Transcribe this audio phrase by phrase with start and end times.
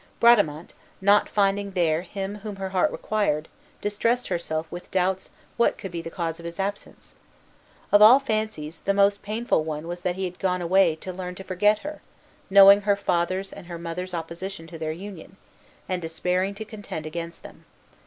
[0.19, 3.47] Bradamante, not finding there him whom her heart required,
[3.81, 7.13] distressed herself with doubts what could be the cause of his absence.
[7.91, 11.35] Of all fancies, the most painful one was that he had gone away to learn
[11.35, 12.01] to forget her,
[12.49, 15.37] knowing her father's and her mother's opposition to their union,
[15.87, 17.65] and despairing to contend against them.